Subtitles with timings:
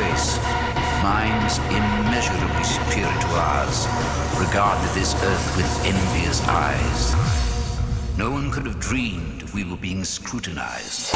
[0.00, 0.38] space,
[1.02, 3.86] minds immeasurably superior to ours
[4.38, 7.14] regarded this earth with envious eyes.
[8.16, 11.14] No one could have dreamed we were being scrutinized.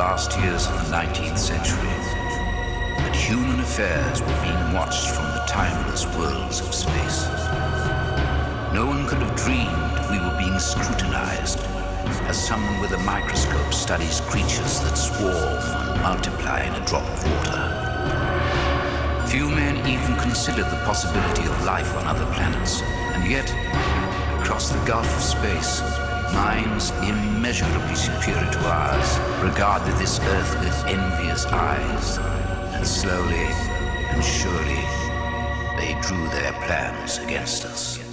[0.00, 1.94] last years of the 19th century,
[3.04, 7.28] that human affairs were being watched from the timeless worlds of space.
[8.72, 11.60] No one could have dreamed we were being scrutinized
[12.30, 17.20] as someone with a microscope studies creatures that swarm and multiply in a drop of
[17.32, 17.60] water.
[19.28, 22.80] Few men even considered the possibility of life on other planets,
[23.12, 23.52] and yet,
[24.40, 25.82] across the gulf of space,
[26.32, 32.18] minds immeasurably superior to ours regarded this earth with envious eyes,
[32.74, 33.48] and slowly
[34.10, 34.82] and surely
[35.78, 38.09] they drew their plans against us.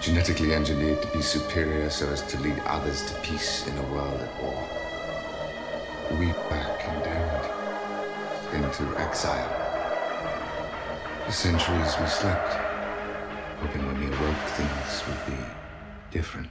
[0.00, 4.20] Genetically engineered to be superior so as to lead others to peace in a world
[4.20, 4.68] at war.
[6.12, 7.48] We were condemned
[8.54, 9.48] into exile.
[11.26, 12.54] For centuries we slept,
[13.60, 15.44] hoping when we awoke things would be
[16.12, 16.48] different.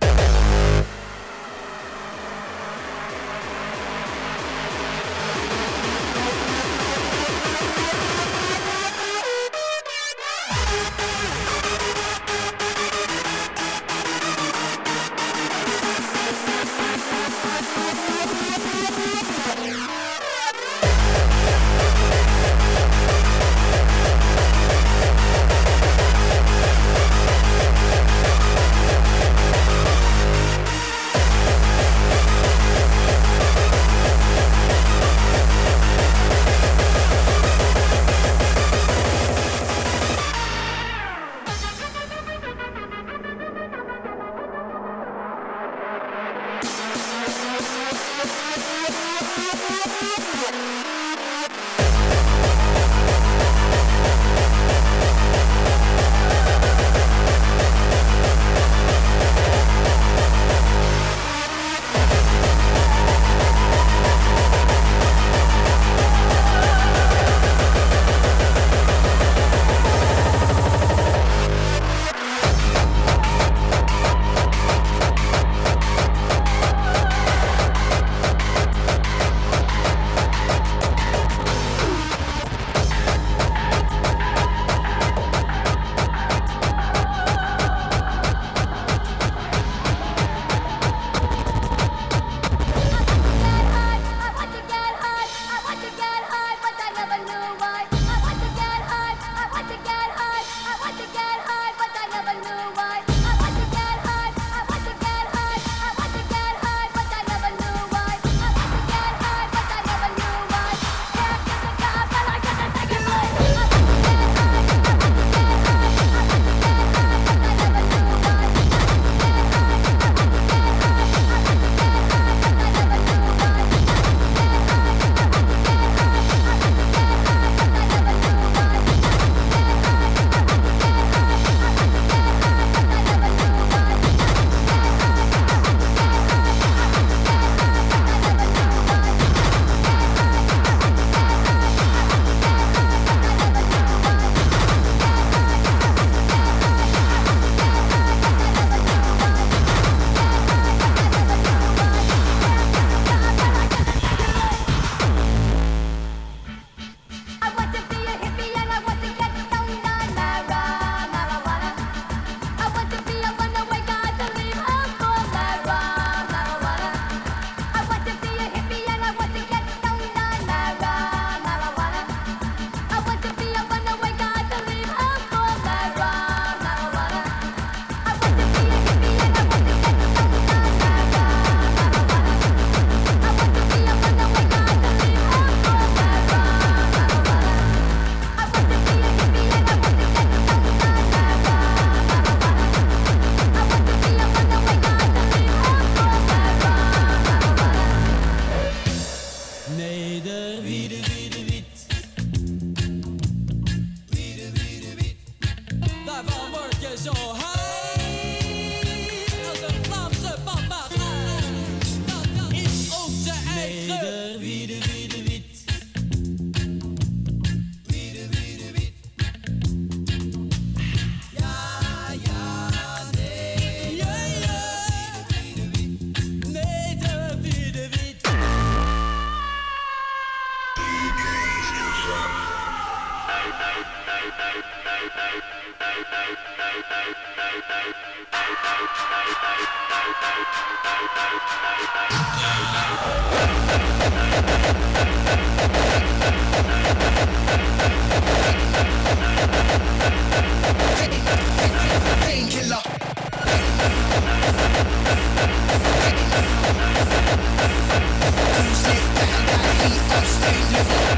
[260.09, 261.17] Upstate living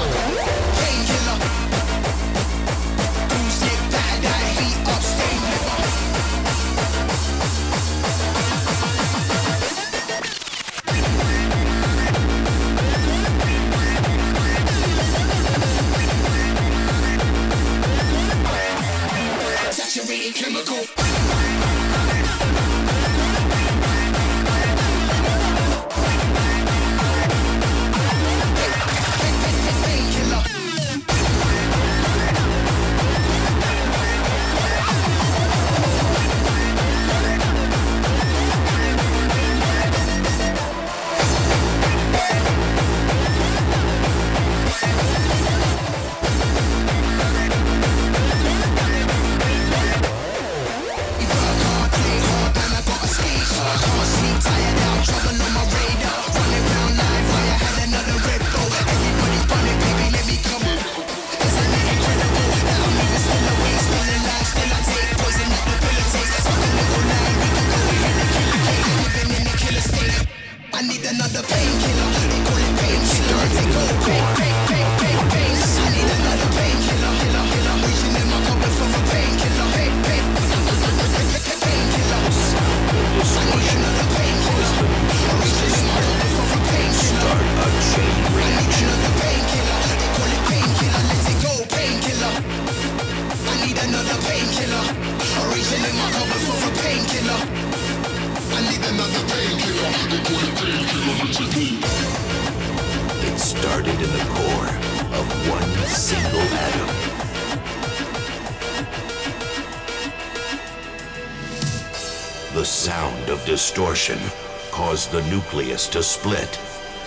[115.91, 116.57] to split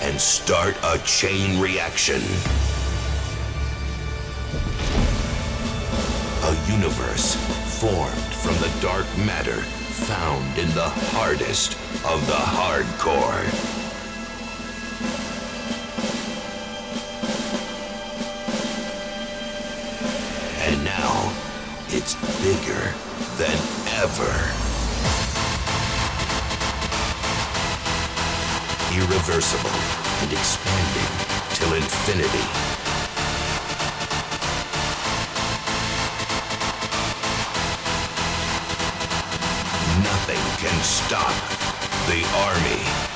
[0.03, 2.21] and start a chain reaction.
[6.43, 7.35] A universe
[7.81, 11.73] formed from the dark matter found in the hardest
[12.05, 13.74] of the hardcore.
[40.27, 41.35] Nothing can stop
[42.07, 43.14] the army.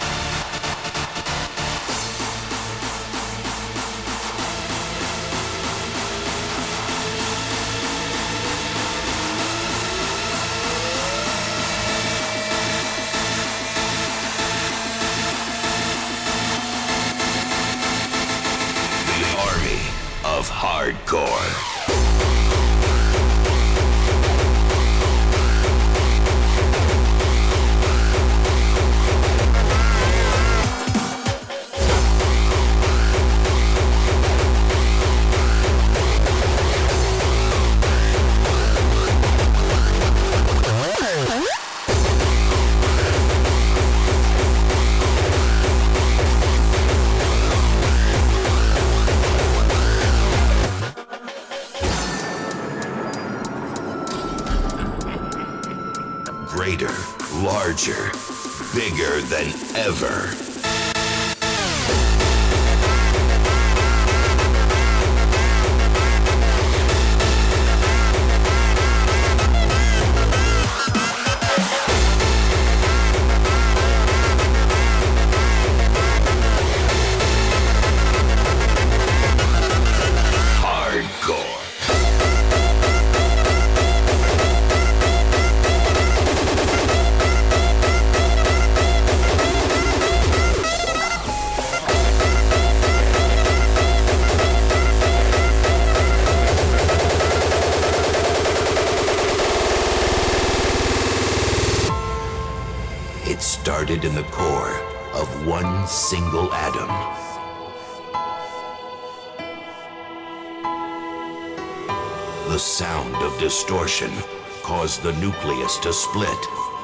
[113.99, 114.30] Distortion
[114.63, 116.39] caused the nucleus to split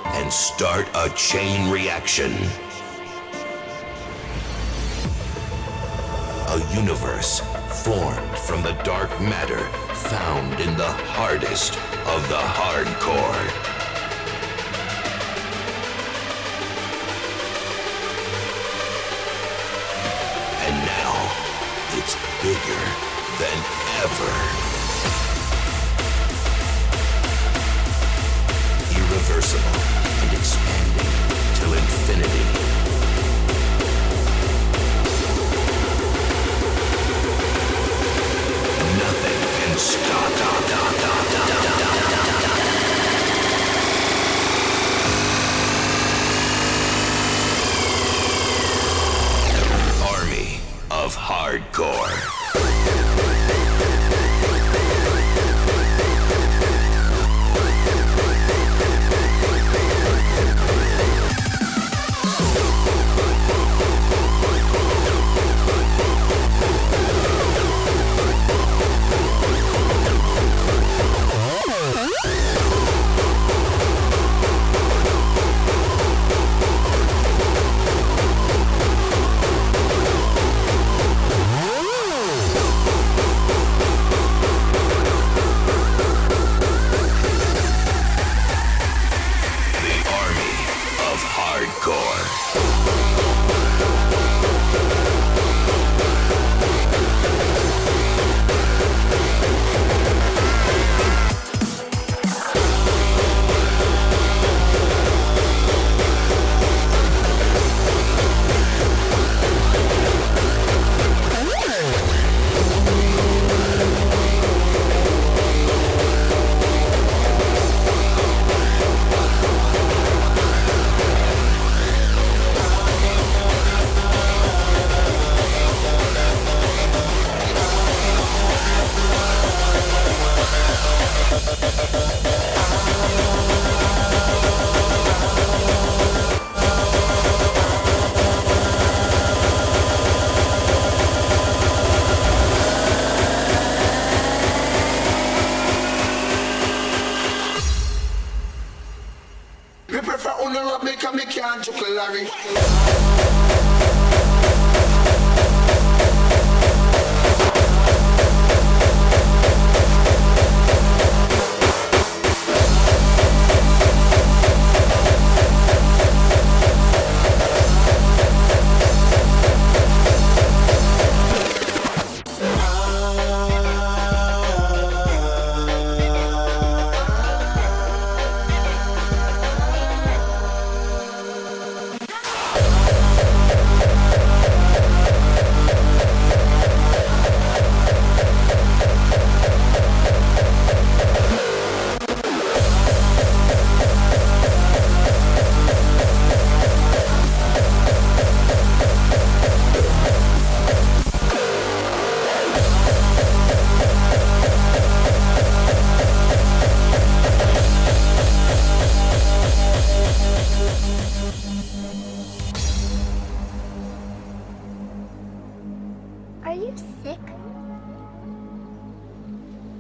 [0.07, 2.33] and start a chain reaction.
[6.49, 7.41] A universe
[7.85, 13.74] formed from the dark matter found in the hardest of the hardcore.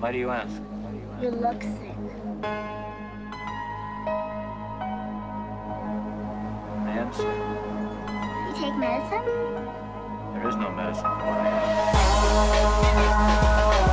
[0.05, 0.53] Why do you ask?
[1.23, 1.97] You look sick.
[6.85, 7.25] I am sick.
[8.45, 9.25] You take medicine?
[10.35, 11.49] There is no medicine for what I
[13.79, 13.84] am.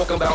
[0.00, 0.29] talking about.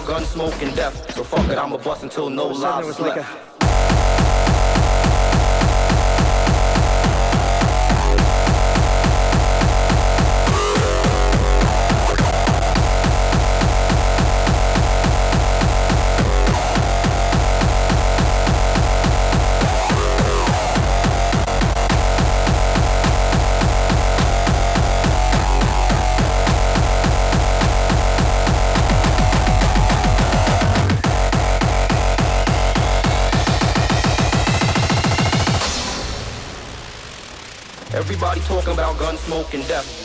[38.66, 40.05] talking about gun smoke and death.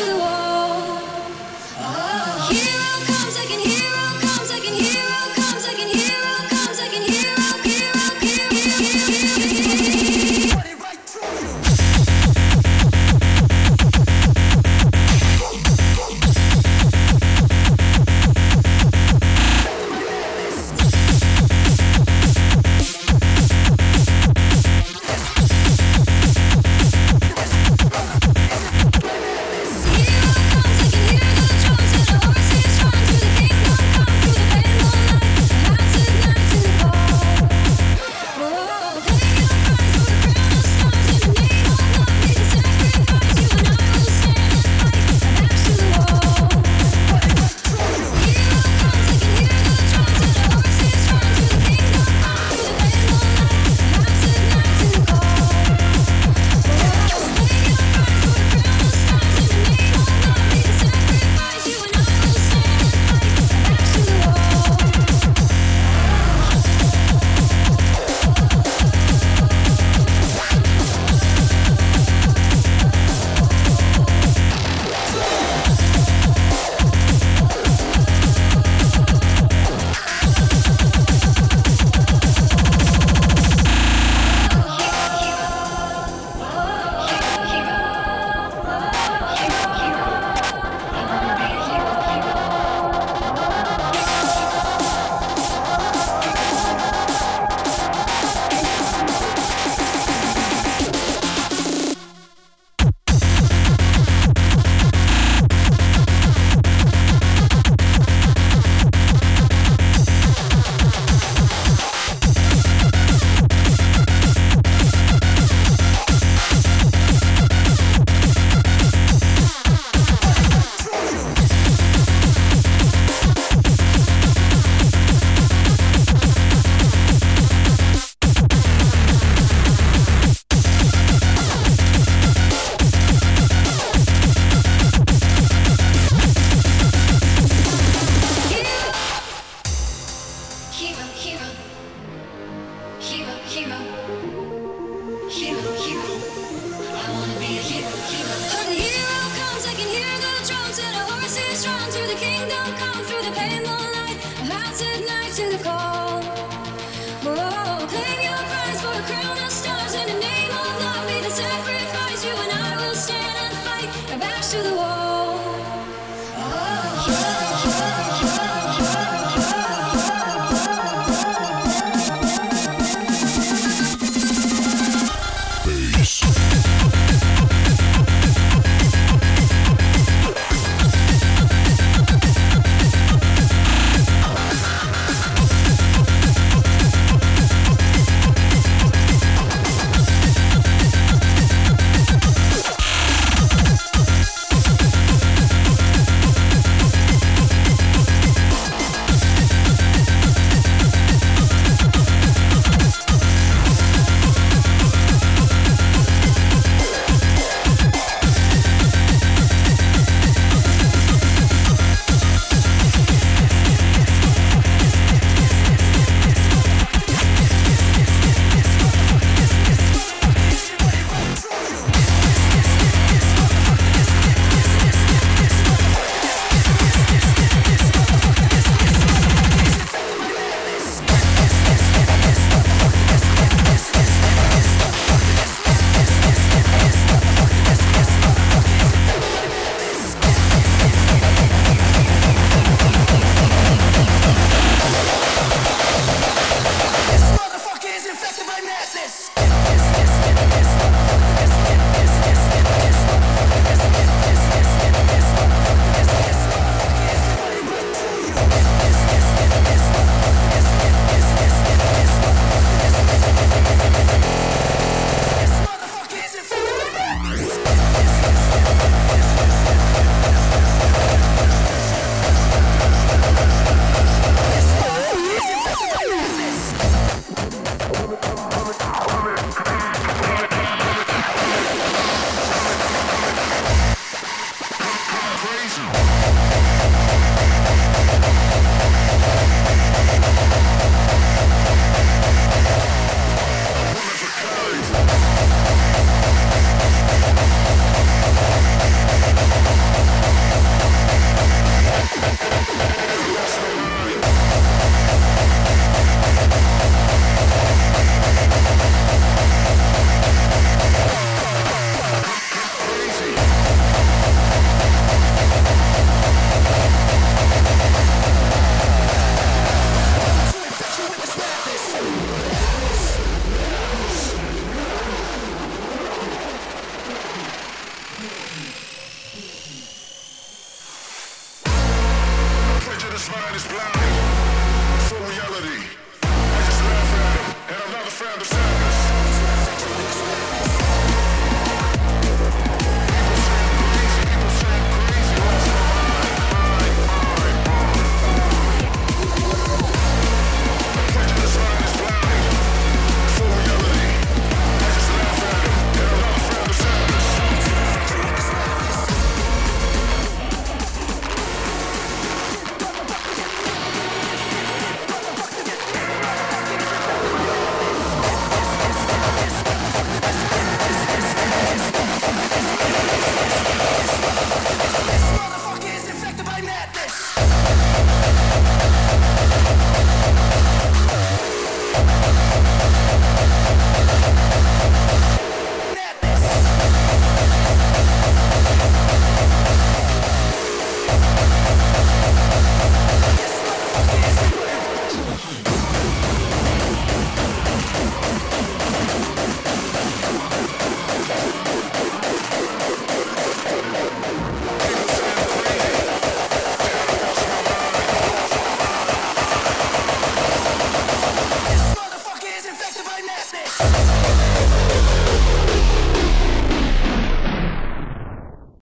[0.00, 0.39] to all